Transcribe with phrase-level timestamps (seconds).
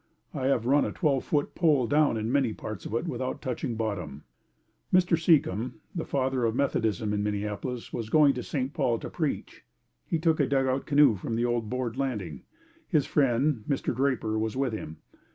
[0.33, 3.75] I have run a twelve foot pole down in many parts of it without touching
[3.75, 4.23] bottom.
[4.91, 5.15] Mr.
[5.15, 8.73] Secomb, the father of Methodism in Minneapolis, was going to St.
[8.73, 9.63] Paul to preach.
[10.07, 12.41] He took a dugout canoe from the old board landing.
[12.87, 13.95] His friend, Mr.
[13.95, 14.97] Draper, was with him.